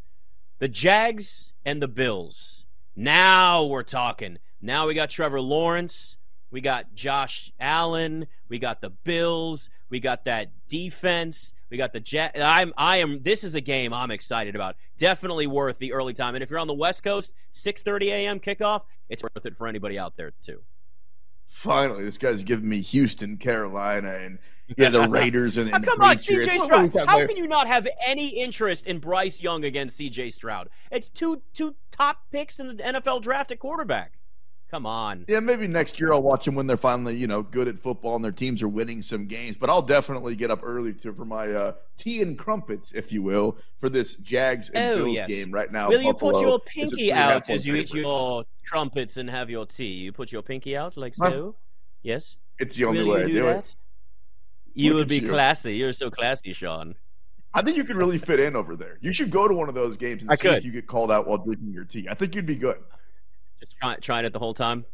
The 0.59 0.67
Jags 0.67 1.51
and 1.65 1.81
the 1.81 1.87
Bills. 1.87 2.65
Now 2.95 3.65
we're 3.65 3.81
talking. 3.81 4.37
Now 4.61 4.85
we 4.85 4.93
got 4.93 5.09
Trevor 5.09 5.41
Lawrence. 5.41 6.17
We 6.51 6.61
got 6.61 6.93
Josh 6.93 7.51
Allen. 7.59 8.27
We 8.49 8.59
got 8.59 8.81
the 8.81 8.91
Bills. 8.91 9.71
We 9.89 9.99
got 9.99 10.25
that 10.25 10.51
defense. 10.67 11.51
We 11.71 11.77
got 11.77 11.91
the 11.91 12.01
Jet. 12.01 12.39
I'm. 12.39 12.71
I 12.77 12.97
am. 12.97 13.23
This 13.23 13.43
is 13.43 13.55
a 13.55 13.61
game 13.61 13.93
I'm 13.95 14.11
excited 14.11 14.53
about. 14.53 14.75
Definitely 14.99 15.47
worth 15.47 15.79
the 15.79 15.93
early 15.93 16.13
time. 16.13 16.35
And 16.35 16.43
if 16.43 16.51
you're 16.51 16.59
on 16.59 16.67
the 16.67 16.73
West 16.75 17.01
Coast, 17.01 17.33
6:30 17.55 18.09
a.m. 18.09 18.39
kickoff, 18.39 18.83
it's 19.09 19.23
worth 19.23 19.43
it 19.43 19.57
for 19.57 19.65
anybody 19.65 19.97
out 19.97 20.17
there 20.17 20.33
too 20.43 20.61
finally, 21.49 22.03
this 22.03 22.17
guy's 22.17 22.43
giving 22.43 22.69
me 22.69 22.79
Houston, 22.79 23.35
Carolina, 23.35 24.11
and 24.21 24.39
yeah, 24.77 24.89
the 24.89 25.01
Raiders 25.09 25.57
and, 25.57 25.73
and 25.73 25.85
oh, 25.85 25.91
come 25.91 26.01
on, 26.01 26.15
CJ 26.17 26.59
Stroud. 26.61 27.09
How 27.09 27.25
can 27.25 27.35
you 27.35 27.47
not 27.47 27.67
have 27.67 27.87
any 28.05 28.29
interest 28.29 28.87
in 28.87 28.99
Bryce 28.99 29.41
Young 29.41 29.65
against 29.65 29.99
CJ 29.99 30.31
Stroud? 30.31 30.69
It's 30.91 31.09
two 31.09 31.41
two 31.53 31.75
top 31.91 32.21
picks 32.31 32.59
in 32.59 32.67
the 32.67 32.75
NFL 32.75 33.21
draft 33.23 33.51
at 33.51 33.59
quarterback. 33.59 34.18
Come 34.71 34.85
on. 34.85 35.25
Yeah, 35.27 35.39
maybe 35.39 35.65
next 35.65 35.99
year 35.99 36.13
I'll 36.13 36.21
watch 36.21 36.45
them 36.45 36.53
when 36.53 36.67
they're 36.67 36.77
finally, 36.77 37.15
you 37.15 37.25
know, 37.25 37.41
good 37.41 37.67
at 37.67 37.79
football 37.79 38.15
and 38.15 38.23
their 38.23 38.31
teams 38.31 38.61
are 38.61 38.67
winning 38.67 39.01
some 39.01 39.25
games. 39.25 39.57
But 39.57 39.71
I'll 39.71 39.81
definitely 39.81 40.35
get 40.35 40.51
up 40.51 40.59
early 40.61 40.93
to 40.93 41.11
for 41.11 41.25
my 41.25 41.51
uh, 41.51 41.71
tea 41.97 42.21
and 42.21 42.37
crumpets, 42.37 42.91
if 42.91 43.11
you 43.11 43.23
will, 43.23 43.57
for 43.79 43.89
this 43.89 44.15
Jags 44.15 44.69
and 44.69 44.93
oh, 44.93 45.03
Bills 45.05 45.15
yes. 45.15 45.27
game 45.27 45.51
right 45.51 45.71
now. 45.71 45.89
Will 45.89 46.01
you 46.01 46.13
put 46.13 46.39
your 46.39 46.59
pinky 46.59 47.11
out 47.11 47.49
as 47.49 47.65
you 47.65 47.75
eat 47.75 47.93
your 47.93 48.45
trumpets 48.63 49.17
and 49.17 49.27
have 49.27 49.49
your 49.49 49.65
tea? 49.65 49.93
You 49.93 50.11
put 50.11 50.31
your 50.31 50.43
pinky 50.43 50.77
out 50.77 50.95
like 50.95 51.15
so? 51.15 51.55
yes. 52.03 52.39
It's 52.59 52.75
the 52.75 52.85
only 52.85 53.03
Will 53.03 53.13
way 53.13 53.23
I 53.23 53.27
do, 53.27 53.33
do 53.33 53.47
it. 53.47 53.75
You 54.75 54.93
would 54.93 55.07
be 55.07 55.17
you. 55.17 55.27
classy. 55.27 55.75
You're 55.77 55.93
so 55.93 56.11
classy, 56.11 56.53
Sean. 56.53 56.95
I 57.55 57.63
think 57.63 57.75
you 57.77 57.83
could 57.83 57.95
really 57.95 58.19
fit 58.19 58.39
in 58.39 58.55
over 58.55 58.75
there. 58.75 58.99
You 59.01 59.11
should 59.11 59.31
go 59.31 59.47
to 59.47 59.53
one 59.55 59.67
of 59.67 59.73
those 59.73 59.97
games 59.97 60.21
and 60.21 60.31
I 60.31 60.35
see 60.35 60.47
could. 60.47 60.57
if 60.59 60.65
you 60.65 60.71
get 60.71 60.85
called 60.85 61.11
out 61.11 61.25
while 61.25 61.39
drinking 61.39 61.73
your 61.73 61.85
tea. 61.85 62.07
I 62.07 62.13
think 62.13 62.35
you'd 62.35 62.45
be 62.45 62.55
good. 62.55 62.77
Just 63.59 63.75
try, 63.81 63.95
trying 63.97 64.25
it 64.25 64.33
the 64.33 64.39
whole 64.39 64.53
time. 64.53 64.85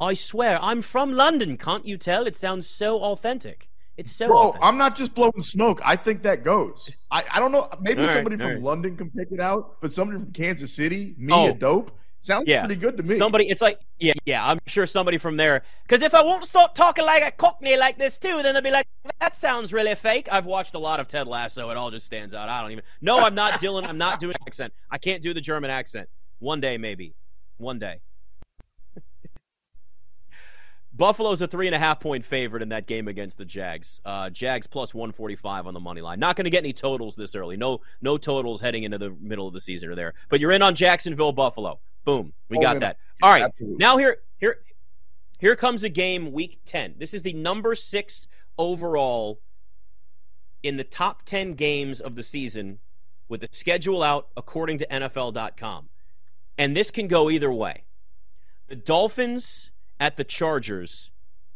I 0.00 0.14
swear, 0.14 0.58
I'm 0.62 0.82
from 0.82 1.12
London. 1.12 1.56
Can't 1.58 1.86
you 1.86 1.98
tell? 1.98 2.26
It 2.26 2.34
sounds 2.36 2.66
so 2.66 3.00
authentic. 3.02 3.68
It's 3.96 4.10
so. 4.12 4.28
Bro, 4.28 4.38
authentic. 4.38 4.62
I'm 4.62 4.78
not 4.78 4.96
just 4.96 5.14
blowing 5.14 5.40
smoke. 5.40 5.80
I 5.84 5.96
think 5.96 6.22
that 6.22 6.42
goes. 6.42 6.90
I, 7.10 7.22
I 7.34 7.38
don't 7.40 7.52
know. 7.52 7.68
Maybe 7.80 8.02
All 8.02 8.08
somebody 8.08 8.36
from 8.36 8.46
right. 8.46 8.62
London 8.62 8.96
can 8.96 9.10
pick 9.10 9.28
it 9.30 9.40
out, 9.40 9.80
but 9.82 9.92
somebody 9.92 10.20
from 10.20 10.32
Kansas 10.32 10.72
City, 10.74 11.14
me 11.18 11.32
Oh. 11.34 11.50
a 11.50 11.52
dope, 11.52 11.90
sounds 12.22 12.44
Yeah. 12.48 12.64
pretty 12.64 12.80
good 12.80 12.96
to 12.96 13.02
me. 13.02 13.16
Somebody, 13.16 13.50
it's 13.50 13.60
like, 13.60 13.78
yeah, 13.98 14.14
yeah, 14.24 14.46
I'm 14.46 14.58
sure 14.66 14.86
somebody 14.86 15.18
from 15.18 15.36
there. 15.36 15.64
Because 15.86 16.00
if 16.02 16.14
I 16.14 16.22
won't 16.22 16.46
start 16.46 16.74
talking 16.74 17.04
like 17.04 17.22
a 17.22 17.30
Cockney 17.30 17.76
like 17.76 17.98
this 17.98 18.16
too, 18.16 18.40
then 18.42 18.54
they'll 18.54 18.62
be 18.62 18.70
like, 18.70 18.86
that 19.20 19.34
sounds 19.34 19.70
really 19.70 19.94
fake. 19.94 20.28
I've 20.32 20.46
watched 20.46 20.74
a 20.74 20.78
lot 20.78 20.98
of 20.98 21.08
Ted 21.08 21.26
Lasso. 21.26 21.68
It 21.68 21.76
all 21.76 21.90
just 21.90 22.06
stands 22.06 22.34
out. 22.34 22.48
I 22.48 22.62
don't 22.62 22.70
even. 22.70 22.84
No, 23.02 23.18
I'm 23.20 23.34
not 23.34 23.60
Dylan. 23.60 23.84
I'm 23.86 23.98
not 23.98 24.18
doing 24.18 24.34
accent. 24.46 24.72
I 24.90 24.96
can't 24.96 25.22
do 25.22 25.34
the 25.34 25.42
German 25.42 25.68
accent. 25.68 26.08
One 26.38 26.60
day, 26.62 26.78
maybe. 26.78 27.14
One 27.58 27.78
day. 27.78 28.00
Buffalo's 31.00 31.40
a 31.40 31.46
three 31.46 31.66
and 31.66 31.74
a 31.74 31.78
half 31.78 31.98
point 31.98 32.26
favorite 32.26 32.62
in 32.62 32.68
that 32.68 32.86
game 32.86 33.08
against 33.08 33.38
the 33.38 33.44
Jags. 33.46 34.02
Uh, 34.04 34.28
Jags 34.28 34.66
plus 34.66 34.92
145 34.92 35.66
on 35.66 35.72
the 35.72 35.80
money 35.80 36.02
line. 36.02 36.20
Not 36.20 36.36
going 36.36 36.44
to 36.44 36.50
get 36.50 36.58
any 36.58 36.74
totals 36.74 37.16
this 37.16 37.34
early. 37.34 37.56
No, 37.56 37.80
no 38.02 38.18
totals 38.18 38.60
heading 38.60 38.82
into 38.82 38.98
the 38.98 39.16
middle 39.18 39.48
of 39.48 39.54
the 39.54 39.62
season 39.62 39.88
are 39.88 39.94
there. 39.94 40.12
But 40.28 40.40
you're 40.40 40.50
in 40.50 40.60
on 40.60 40.74
Jacksonville, 40.74 41.32
Buffalo. 41.32 41.80
Boom, 42.04 42.34
we 42.50 42.58
All 42.58 42.62
got 42.62 42.80
that. 42.80 42.98
All 43.22 43.30
right, 43.30 43.44
Absolutely. 43.44 43.78
now 43.78 43.96
here, 43.96 44.18
here, 44.36 44.56
here 45.38 45.56
comes 45.56 45.84
a 45.84 45.88
game 45.88 46.32
week 46.32 46.60
10. 46.66 46.96
This 46.98 47.14
is 47.14 47.22
the 47.22 47.32
number 47.32 47.74
six 47.74 48.28
overall 48.58 49.40
in 50.62 50.76
the 50.76 50.84
top 50.84 51.22
10 51.22 51.54
games 51.54 52.02
of 52.02 52.14
the 52.14 52.22
season 52.22 52.78
with 53.26 53.40
the 53.40 53.48
schedule 53.52 54.02
out 54.02 54.28
according 54.36 54.76
to 54.76 54.86
NFL.com. 54.86 55.88
And 56.58 56.76
this 56.76 56.90
can 56.90 57.08
go 57.08 57.30
either 57.30 57.50
way. 57.50 57.84
The 58.68 58.76
Dolphins 58.76 59.70
at 60.00 60.16
the 60.16 60.24
Chargers, 60.24 61.10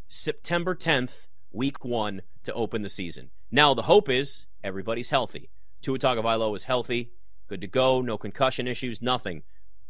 September 0.06 0.74
10th, 0.74 1.26
week 1.50 1.82
one 1.84 2.22
to 2.44 2.52
open 2.52 2.82
the 2.82 2.90
season. 2.90 3.30
Now, 3.50 3.72
the 3.72 3.82
hope 3.82 4.10
is 4.10 4.44
everybody's 4.62 5.10
healthy. 5.10 5.50
Tua 5.80 5.98
Tagovailoa 5.98 6.54
is 6.54 6.64
healthy, 6.64 7.10
good 7.48 7.62
to 7.62 7.66
go, 7.66 8.02
no 8.02 8.18
concussion 8.18 8.68
issues, 8.68 9.00
nothing. 9.00 9.42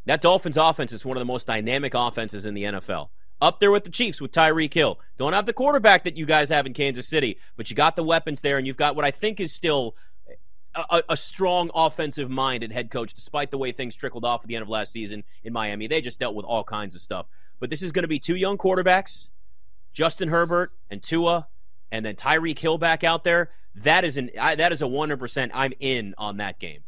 That 0.06 0.20
Dolphins 0.20 0.56
offense 0.56 0.92
is 0.92 1.04
one 1.04 1.16
of 1.16 1.20
the 1.20 1.26
most 1.26 1.46
dynamic 1.46 1.94
offenses 1.94 2.46
in 2.46 2.54
the 2.54 2.64
NFL. 2.64 3.08
Up 3.40 3.58
there 3.58 3.72
with 3.72 3.84
the 3.84 3.90
Chiefs 3.90 4.20
with 4.20 4.30
Tyreek 4.30 4.72
Hill. 4.72 5.00
Don't 5.16 5.32
have 5.32 5.46
the 5.46 5.52
quarterback 5.52 6.04
that 6.04 6.16
you 6.16 6.24
guys 6.24 6.48
have 6.50 6.66
in 6.66 6.72
Kansas 6.74 7.08
City, 7.08 7.38
but 7.56 7.68
you 7.68 7.76
got 7.76 7.96
the 7.96 8.04
weapons 8.04 8.40
there, 8.40 8.56
and 8.58 8.66
you've 8.66 8.76
got 8.76 8.94
what 8.94 9.04
I 9.04 9.10
think 9.10 9.40
is 9.40 9.52
still 9.52 9.96
a, 10.74 11.02
a- 11.08 11.16
strong 11.16 11.70
offensive 11.74 12.30
minded 12.30 12.72
head 12.72 12.90
coach, 12.90 13.14
despite 13.14 13.50
the 13.50 13.58
way 13.58 13.72
things 13.72 13.94
trickled 13.94 14.24
off 14.24 14.42
at 14.42 14.48
the 14.48 14.56
end 14.56 14.62
of 14.62 14.68
last 14.68 14.92
season 14.92 15.24
in 15.42 15.52
Miami. 15.52 15.86
They 15.86 16.00
just 16.00 16.18
dealt 16.18 16.34
with 16.34 16.46
all 16.46 16.64
kinds 16.64 16.94
of 16.94 17.00
stuff. 17.00 17.28
But 17.64 17.70
this 17.70 17.80
is 17.80 17.92
going 17.92 18.02
to 18.02 18.08
be 18.08 18.18
two 18.18 18.36
young 18.36 18.58
quarterbacks, 18.58 19.30
Justin 19.94 20.28
Herbert 20.28 20.72
and 20.90 21.02
Tua, 21.02 21.48
and 21.90 22.04
then 22.04 22.14
Tyreek 22.14 22.58
Hill 22.58 22.76
back 22.76 23.02
out 23.02 23.24
there. 23.24 23.48
That 23.76 24.04
is 24.04 24.18
an 24.18 24.28
I, 24.38 24.54
that 24.56 24.72
is 24.72 24.82
a 24.82 24.84
100%. 24.84 25.50
I'm 25.54 25.72
in 25.80 26.14
on 26.18 26.36
that 26.36 26.60
game. 26.60 26.80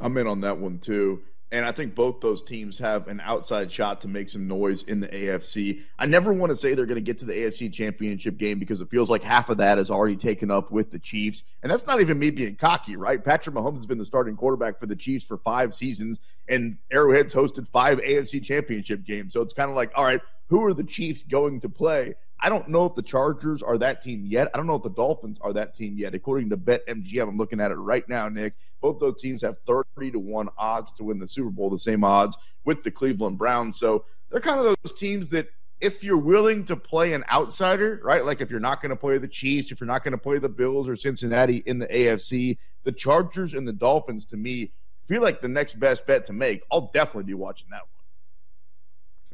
I'm 0.00 0.16
in 0.16 0.26
on 0.26 0.40
that 0.40 0.56
one 0.56 0.78
too. 0.78 1.20
And 1.54 1.64
I 1.64 1.70
think 1.70 1.94
both 1.94 2.20
those 2.20 2.42
teams 2.42 2.78
have 2.78 3.06
an 3.06 3.20
outside 3.20 3.70
shot 3.70 4.00
to 4.00 4.08
make 4.08 4.28
some 4.28 4.48
noise 4.48 4.82
in 4.82 4.98
the 4.98 5.06
AFC. 5.06 5.82
I 5.96 6.04
never 6.04 6.32
want 6.32 6.50
to 6.50 6.56
say 6.56 6.74
they're 6.74 6.84
going 6.84 6.96
to 6.96 7.00
get 7.00 7.18
to 7.18 7.26
the 7.26 7.32
AFC 7.32 7.72
championship 7.72 8.38
game 8.38 8.58
because 8.58 8.80
it 8.80 8.90
feels 8.90 9.08
like 9.08 9.22
half 9.22 9.50
of 9.50 9.58
that 9.58 9.78
is 9.78 9.88
already 9.88 10.16
taken 10.16 10.50
up 10.50 10.72
with 10.72 10.90
the 10.90 10.98
Chiefs. 10.98 11.44
And 11.62 11.70
that's 11.70 11.86
not 11.86 12.00
even 12.00 12.18
me 12.18 12.32
being 12.32 12.56
cocky, 12.56 12.96
right? 12.96 13.24
Patrick 13.24 13.54
Mahomes 13.54 13.76
has 13.76 13.86
been 13.86 13.98
the 13.98 14.04
starting 14.04 14.34
quarterback 14.34 14.80
for 14.80 14.86
the 14.86 14.96
Chiefs 14.96 15.24
for 15.24 15.36
five 15.38 15.74
seasons, 15.74 16.18
and 16.48 16.76
Arrowhead's 16.90 17.32
hosted 17.32 17.68
five 17.68 18.00
AFC 18.00 18.42
championship 18.42 19.04
games. 19.04 19.32
So 19.32 19.40
it's 19.40 19.52
kind 19.52 19.70
of 19.70 19.76
like, 19.76 19.92
all 19.94 20.04
right, 20.04 20.20
who 20.48 20.64
are 20.64 20.74
the 20.74 20.84
Chiefs 20.84 21.22
going 21.22 21.60
to 21.60 21.68
play? 21.68 22.14
I 22.40 22.48
don't 22.48 22.68
know 22.68 22.84
if 22.84 22.94
the 22.94 23.02
Chargers 23.02 23.62
are 23.62 23.78
that 23.78 24.02
team 24.02 24.26
yet. 24.26 24.50
I 24.52 24.58
don't 24.58 24.66
know 24.66 24.74
if 24.74 24.82
the 24.82 24.90
Dolphins 24.90 25.38
are 25.40 25.52
that 25.54 25.74
team 25.74 25.96
yet. 25.96 26.14
According 26.14 26.50
to 26.50 26.56
BetMGM, 26.56 27.28
I'm 27.28 27.38
looking 27.38 27.60
at 27.60 27.70
it 27.70 27.76
right 27.76 28.06
now, 28.08 28.28
Nick. 28.28 28.54
Both 28.82 29.00
those 29.00 29.20
teams 29.20 29.40
have 29.42 29.56
30 29.66 30.10
to 30.10 30.18
1 30.18 30.48
odds 30.58 30.92
to 30.92 31.04
win 31.04 31.18
the 31.18 31.28
Super 31.28 31.50
Bowl, 31.50 31.70
the 31.70 31.78
same 31.78 32.04
odds 32.04 32.36
with 32.64 32.82
the 32.82 32.90
Cleveland 32.90 33.38
Browns. 33.38 33.78
So 33.78 34.04
they're 34.30 34.40
kind 34.40 34.58
of 34.58 34.76
those 34.82 34.92
teams 34.92 35.30
that 35.30 35.48
if 35.80 36.04
you're 36.04 36.18
willing 36.18 36.64
to 36.64 36.76
play 36.76 37.14
an 37.14 37.24
outsider, 37.30 38.00
right? 38.02 38.24
Like 38.24 38.40
if 38.40 38.50
you're 38.50 38.60
not 38.60 38.82
going 38.82 38.90
to 38.90 38.96
play 38.96 39.18
the 39.18 39.28
Chiefs, 39.28 39.72
if 39.72 39.80
you're 39.80 39.86
not 39.86 40.04
going 40.04 40.12
to 40.12 40.18
play 40.18 40.38
the 40.38 40.48
Bills 40.48 40.88
or 40.88 40.96
Cincinnati 40.96 41.58
in 41.66 41.78
the 41.78 41.86
AFC, 41.86 42.58
the 42.84 42.92
Chargers 42.92 43.54
and 43.54 43.66
the 43.66 43.72
Dolphins 43.72 44.26
to 44.26 44.36
me 44.36 44.70
feel 45.06 45.22
like 45.22 45.40
the 45.40 45.48
next 45.48 45.74
best 45.74 46.06
bet 46.06 46.24
to 46.26 46.32
make. 46.32 46.62
I'll 46.70 46.90
definitely 46.92 47.24
be 47.24 47.34
watching 47.34 47.68
that 47.70 47.82
one. 47.82 47.93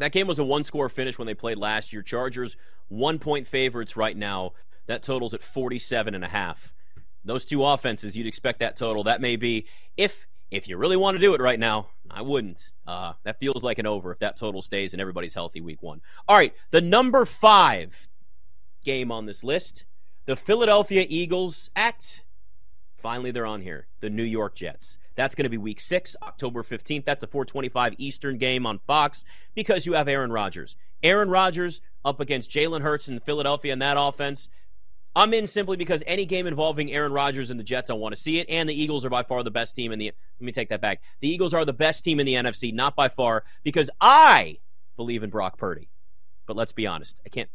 That 0.01 0.13
game 0.13 0.27
was 0.27 0.39
a 0.39 0.45
one 0.45 0.65
score 0.65 0.89
finish 0.89 1.19
when 1.19 1.27
they 1.27 1.35
played 1.35 1.59
last 1.59 1.93
year. 1.93 2.03
Chargers 2.03 2.57
one 2.89 3.19
point 3.19 3.47
favorites 3.47 3.97
right 3.99 4.17
now. 4.17 4.55
That 4.87 5.03
totals 5.03 5.35
at 5.35 5.43
47 5.43 6.15
and 6.15 6.25
a 6.25 6.29
half. 6.29 6.73
Those 7.23 7.45
two 7.45 7.65
offenses, 7.65 8.17
you'd 8.17 8.27
expect 8.27 8.61
that 8.61 8.77
total. 8.77 9.05
That 9.05 9.21
may 9.21 9.37
be 9.37 9.67
if 9.99 10.27
if 10.51 10.69
you 10.69 10.79
really 10.79 10.97
want 10.97 11.17
to 11.17 11.21
do 11.21 11.35
it 11.35 11.41
right 11.41 11.61
now. 11.61 11.89
I 12.11 12.23
wouldn't. 12.23 12.71
Uh, 12.87 13.13
that 13.25 13.39
feels 13.39 13.63
like 13.63 13.79
an 13.79 13.87
over 13.87 14.11
if 14.11 14.19
that 14.21 14.39
total 14.39 14.63
stays 14.63 14.95
and 14.95 15.01
everybody's 15.03 15.35
healthy 15.35 15.61
week 15.61 15.83
one. 15.83 16.01
All 16.27 16.37
right, 16.37 16.55
the 16.71 16.81
number 16.81 17.27
five 17.27 18.09
game 18.83 19.13
on 19.13 19.27
this 19.27 19.45
list, 19.45 19.85
the 20.25 20.35
Philadelphia 20.35 21.05
Eagles 21.09 21.71
at. 21.77 22.23
Finally, 22.97 23.31
they're 23.33 23.47
on 23.47 23.61
here. 23.61 23.87
The 24.01 24.11
New 24.11 24.25
York 24.25 24.55
Jets. 24.55 24.99
That's 25.21 25.35
going 25.35 25.45
to 25.45 25.51
be 25.51 25.59
week 25.59 25.81
six, 25.81 26.17
October 26.23 26.63
15th. 26.63 27.05
That's 27.05 27.23
a 27.23 27.27
425 27.27 27.97
Eastern 27.99 28.39
game 28.39 28.65
on 28.65 28.79
Fox 28.87 29.23
because 29.55 29.85
you 29.85 29.93
have 29.93 30.09
Aaron 30.09 30.33
Rodgers. 30.33 30.77
Aaron 31.03 31.29
Rodgers 31.29 31.83
up 32.07 32.21
against 32.21 32.51
Jalen 32.51 32.81
Hurts 32.81 33.07
in 33.07 33.21
Philadelphia 33.21 33.75
in 33.75 33.81
that 33.81 33.99
offense. 33.99 34.49
I'm 35.15 35.35
in 35.35 35.47
simply 35.47 35.77
because 35.77 36.03
any 36.07 36.25
game 36.25 36.47
involving 36.47 36.91
Aaron 36.91 37.13
Rodgers 37.13 37.51
and 37.51 37.61
the 37.61 37.65
Jets, 37.65 37.91
I 37.91 37.93
want 37.93 38.15
to 38.15 38.21
see 38.21 38.39
it. 38.39 38.49
And 38.49 38.67
the 38.67 38.83
Eagles 38.83 39.05
are 39.05 39.11
by 39.11 39.23
far 39.23 39.43
the 39.43 39.51
best 39.51 39.75
team 39.75 39.93
in 39.93 39.99
the. 39.99 40.07
Let 40.07 40.15
me 40.41 40.53
take 40.53 40.71
that 40.71 40.81
back. 40.81 41.03
The 41.21 41.29
Eagles 41.29 41.53
are 41.53 41.67
the 41.67 41.75
best 41.75 42.03
team 42.03 42.19
in 42.19 42.25
the 42.25 42.37
NFC, 42.37 42.73
not 42.73 42.97
by 42.97 43.11
far, 43.11 43.45
because 43.63 43.91
I 44.01 44.57
believe 44.97 45.23
in 45.23 45.29
Brock 45.29 45.59
Purdy. 45.59 45.91
But 46.47 46.57
let's 46.57 46.73
be 46.73 46.87
honest, 46.87 47.21
I 47.27 47.29
can't 47.29 47.51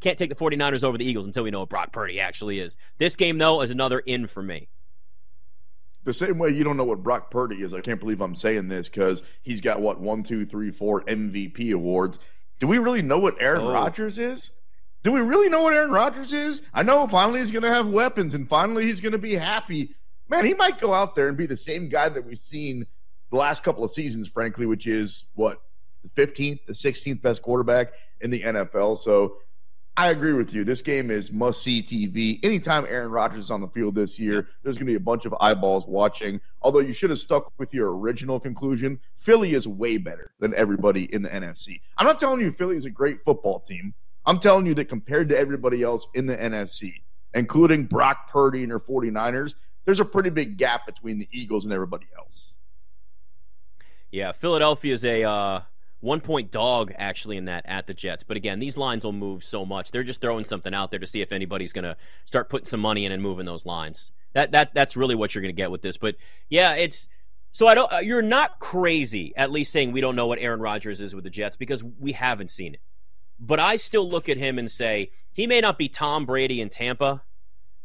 can't 0.00 0.16
take 0.16 0.30
the 0.30 0.34
49ers 0.34 0.82
over 0.82 0.96
the 0.96 1.04
Eagles 1.04 1.26
until 1.26 1.44
we 1.44 1.50
know 1.50 1.60
what 1.60 1.68
Brock 1.68 1.92
Purdy 1.92 2.20
actually 2.20 2.58
is. 2.58 2.78
This 2.96 3.16
game, 3.16 3.36
though, 3.36 3.60
is 3.60 3.70
another 3.70 3.98
in 3.98 4.26
for 4.28 4.42
me. 4.42 4.70
The 6.04 6.12
same 6.12 6.38
way 6.38 6.50
you 6.50 6.64
don't 6.64 6.76
know 6.76 6.84
what 6.84 7.02
Brock 7.02 7.30
Purdy 7.30 7.62
is. 7.62 7.72
I 7.72 7.80
can't 7.80 8.00
believe 8.00 8.20
I'm 8.20 8.34
saying 8.34 8.68
this 8.68 8.88
because 8.88 9.22
he's 9.42 9.60
got 9.60 9.80
what 9.80 10.00
one, 10.00 10.22
two, 10.22 10.44
three, 10.44 10.70
four 10.70 11.02
MVP 11.02 11.72
awards. 11.72 12.18
Do 12.58 12.66
we 12.66 12.78
really 12.78 13.02
know 13.02 13.18
what 13.18 13.40
Aaron 13.40 13.62
Oh. 13.62 13.72
Rodgers 13.72 14.18
is? 14.18 14.50
Do 15.02 15.12
we 15.12 15.20
really 15.20 15.48
know 15.48 15.62
what 15.62 15.74
Aaron 15.74 15.90
Rodgers 15.90 16.32
is? 16.32 16.62
I 16.72 16.82
know 16.82 17.06
finally 17.06 17.38
he's 17.40 17.50
going 17.50 17.64
to 17.64 17.68
have 17.70 17.88
weapons 17.88 18.34
and 18.34 18.48
finally 18.48 18.84
he's 18.84 19.00
going 19.00 19.12
to 19.12 19.18
be 19.18 19.34
happy. 19.34 19.94
Man, 20.28 20.44
he 20.44 20.54
might 20.54 20.78
go 20.78 20.94
out 20.94 21.14
there 21.14 21.28
and 21.28 21.36
be 21.36 21.46
the 21.46 21.56
same 21.56 21.88
guy 21.88 22.08
that 22.08 22.24
we've 22.24 22.38
seen 22.38 22.86
the 23.30 23.36
last 23.36 23.62
couple 23.64 23.82
of 23.84 23.90
seasons, 23.90 24.28
frankly, 24.28 24.66
which 24.66 24.86
is 24.86 25.26
what 25.34 25.60
the 26.02 26.08
15th, 26.08 26.66
the 26.66 26.72
16th 26.72 27.20
best 27.20 27.42
quarterback 27.42 27.92
in 28.20 28.30
the 28.30 28.40
NFL. 28.42 28.96
So 28.98 29.36
I 29.96 30.08
agree 30.08 30.32
with 30.32 30.54
you. 30.54 30.64
This 30.64 30.80
game 30.80 31.10
is 31.10 31.30
must 31.30 31.62
see 31.62 31.82
TV. 31.82 32.42
Anytime 32.42 32.86
Aaron 32.88 33.10
Rodgers 33.10 33.44
is 33.44 33.50
on 33.50 33.60
the 33.60 33.68
field 33.68 33.94
this 33.94 34.18
year, 34.18 34.48
there's 34.62 34.76
going 34.76 34.86
to 34.86 34.92
be 34.92 34.96
a 34.96 35.00
bunch 35.00 35.26
of 35.26 35.34
eyeballs 35.38 35.86
watching. 35.86 36.40
Although 36.62 36.78
you 36.78 36.94
should 36.94 37.10
have 37.10 37.18
stuck 37.18 37.52
with 37.58 37.74
your 37.74 37.98
original 37.98 38.40
conclusion, 38.40 38.98
Philly 39.16 39.52
is 39.52 39.68
way 39.68 39.98
better 39.98 40.32
than 40.40 40.54
everybody 40.54 41.12
in 41.14 41.20
the 41.20 41.28
NFC. 41.28 41.82
I'm 41.98 42.06
not 42.06 42.18
telling 42.18 42.40
you 42.40 42.50
Philly 42.50 42.76
is 42.76 42.86
a 42.86 42.90
great 42.90 43.20
football 43.20 43.60
team. 43.60 43.92
I'm 44.24 44.38
telling 44.38 44.64
you 44.64 44.72
that 44.74 44.86
compared 44.86 45.28
to 45.28 45.38
everybody 45.38 45.82
else 45.82 46.06
in 46.14 46.26
the 46.26 46.36
NFC, 46.36 47.02
including 47.34 47.84
Brock 47.84 48.30
Purdy 48.30 48.62
and 48.62 48.70
their 48.70 48.78
49ers, 48.78 49.56
there's 49.84 50.00
a 50.00 50.04
pretty 50.06 50.30
big 50.30 50.56
gap 50.56 50.86
between 50.86 51.18
the 51.18 51.28
Eagles 51.32 51.64
and 51.64 51.74
everybody 51.74 52.06
else. 52.16 52.56
Yeah, 54.10 54.32
Philadelphia 54.32 54.94
is 54.94 55.04
a 55.04 55.24
uh, 55.24 55.60
one 56.02 56.20
point 56.20 56.50
dog 56.50 56.92
actually 56.98 57.36
in 57.36 57.46
that 57.46 57.64
at 57.64 57.86
the 57.86 57.94
Jets. 57.94 58.24
But 58.24 58.36
again, 58.36 58.58
these 58.58 58.76
lines 58.76 59.04
will 59.04 59.12
move 59.12 59.42
so 59.42 59.64
much. 59.64 59.92
They're 59.92 60.02
just 60.02 60.20
throwing 60.20 60.44
something 60.44 60.74
out 60.74 60.90
there 60.90 61.00
to 61.00 61.06
see 61.06 61.22
if 61.22 61.32
anybody's 61.32 61.72
going 61.72 61.84
to 61.84 61.96
start 62.24 62.50
putting 62.50 62.66
some 62.66 62.80
money 62.80 63.06
in 63.06 63.12
and 63.12 63.22
moving 63.22 63.46
those 63.46 63.64
lines. 63.64 64.10
That 64.34 64.50
that 64.50 64.74
that's 64.74 64.96
really 64.96 65.14
what 65.14 65.34
you're 65.34 65.42
going 65.42 65.54
to 65.54 65.60
get 65.60 65.70
with 65.70 65.80
this. 65.80 65.96
But 65.96 66.16
yeah, 66.50 66.74
it's 66.74 67.08
so 67.52 67.68
I 67.68 67.74
don't. 67.74 67.92
Uh, 67.92 67.98
you're 67.98 68.20
not 68.20 68.58
crazy 68.58 69.32
at 69.36 69.52
least 69.52 69.72
saying 69.72 69.92
we 69.92 70.00
don't 70.00 70.16
know 70.16 70.26
what 70.26 70.40
Aaron 70.40 70.60
Rodgers 70.60 71.00
is 71.00 71.14
with 71.14 71.24
the 71.24 71.30
Jets 71.30 71.56
because 71.56 71.84
we 71.84 72.12
haven't 72.12 72.50
seen 72.50 72.74
it. 72.74 72.80
But 73.38 73.60
I 73.60 73.76
still 73.76 74.08
look 74.08 74.28
at 74.28 74.36
him 74.36 74.58
and 74.58 74.70
say 74.70 75.12
he 75.32 75.46
may 75.46 75.60
not 75.60 75.78
be 75.78 75.88
Tom 75.88 76.26
Brady 76.26 76.60
in 76.60 76.68
Tampa, 76.68 77.22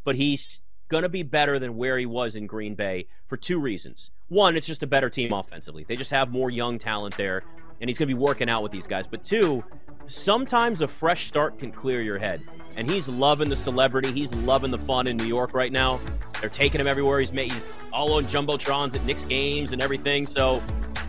but 0.04 0.16
he's 0.16 0.62
going 0.88 1.04
to 1.04 1.10
be 1.10 1.24
better 1.24 1.60
than 1.60 1.78
where 1.78 1.98
he 1.98 2.06
was 2.06 2.36
in 2.36 2.48
Green 2.48 2.74
Bay 2.74 3.08
for 3.28 3.38
two 3.38 3.60
reasons. 3.60 4.10
One, 4.30 4.58
it's 4.58 4.68
just 4.68 4.84
a 4.84 4.88
better 4.88 5.10
team 5.10 5.32
offensively. 5.34 5.86
They 5.88 5.96
just 5.96 6.12
have 6.12 6.32
more 6.32 6.50
young 6.50 6.78
talent 6.78 7.16
there, 7.16 7.44
and 7.80 7.90
he's 7.90 7.98
going 7.98 8.10
to 8.10 8.14
be 8.14 8.20
working 8.20 8.50
out 8.50 8.62
with 8.64 8.72
these 8.72 8.88
guys. 8.88 9.08
But 9.08 9.24
two, 9.24 9.64
sometimes 10.08 10.82
a 10.82 10.88
fresh 10.88 11.28
start 11.28 11.58
can 11.60 11.72
clear 11.72 12.02
your 12.02 12.18
head. 12.18 12.42
And 12.76 12.90
he's 12.90 13.08
loving 13.08 13.50
the 13.50 13.56
celebrity. 13.56 14.12
He's 14.12 14.36
loving 14.36 14.70
the 14.70 14.78
fun 14.78 15.08
in 15.08 15.18
New 15.18 15.26
York 15.26 15.54
right 15.54 15.72
now. 15.72 16.00
They're 16.42 16.50
taking 16.50 16.80
him 16.80 16.88
everywhere. 16.88 17.20
He's 17.20 17.32
made, 17.32 17.52
he's 17.52 17.72
all 17.92 18.14
on 18.14 18.26
jumbotrons 18.26 18.96
at 18.96 19.04
Knicks 19.06 19.24
games 19.24 19.72
and 19.72 19.82
everything. 19.82 20.26
So 20.26 20.62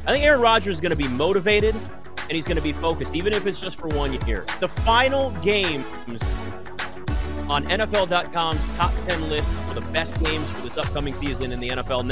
I 0.07 0.13
think 0.13 0.25
Aaron 0.25 0.41
Rodgers 0.41 0.75
is 0.75 0.81
going 0.81 0.91
to 0.91 0.97
be 0.97 1.09
motivated. 1.09 1.75
and 2.29 2.33
he's 2.33 2.47
going 2.47 2.57
to 2.57 2.63
be 2.63 2.73
focused, 2.73 3.15
even 3.17 3.33
if 3.33 3.47
it's 3.47 3.59
just 3.59 3.79
for 3.79 3.89
one 3.89 4.13
year. 4.27 4.45
The 4.61 4.69
final 4.69 5.31
games 5.43 5.87
on 7.49 7.65
NFL.com's 7.65 8.67
top 8.77 8.93
10 9.09 9.31
list 9.31 9.49
for 9.67 9.75
the 9.75 9.81
best 9.93 10.23
games 10.23 10.47
for 10.51 10.61
this 10.61 10.77
upcoming 10.77 11.15
season 11.15 11.53
in 11.53 11.61
the 11.61 11.71
NFL. 11.71 12.05